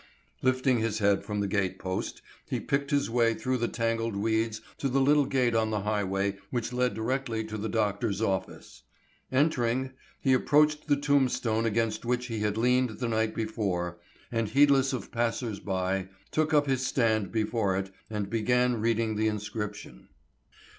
Lifting 0.41 0.79
his 0.79 0.97
head 0.97 1.23
from 1.23 1.41
the 1.41 1.47
gate 1.47 1.77
post, 1.77 2.23
he 2.49 2.59
picked 2.59 2.89
his 2.89 3.07
way 3.07 3.35
through 3.35 3.57
the 3.57 3.67
tangled 3.67 4.15
weeds 4.15 4.59
to 4.79 4.89
the 4.89 4.99
little 4.99 5.27
gate 5.27 5.53
on 5.53 5.69
the 5.69 5.81
highway 5.81 6.37
which 6.49 6.73
led 6.73 6.95
directly 6.95 7.43
to 7.43 7.55
the 7.55 7.69
doctor's 7.69 8.19
office. 8.19 8.81
Entering, 9.31 9.91
he 10.19 10.33
approached 10.33 10.87
the 10.87 10.95
tombstone 10.97 11.67
against 11.67 12.03
which 12.03 12.25
he 12.29 12.39
had 12.39 12.57
leaned 12.57 12.97
the 12.97 13.07
night 13.07 13.35
before, 13.35 13.99
and 14.31 14.49
heedless 14.49 14.91
of 14.91 15.11
passers 15.11 15.59
by, 15.59 16.07
took 16.31 16.51
up 16.51 16.65
his 16.65 16.83
stand 16.83 17.31
before 17.31 17.77
it 17.77 17.91
and 18.09 18.27
began 18.27 18.81
reading 18.81 19.15
the 19.17 19.27
inscription. 19.27 20.09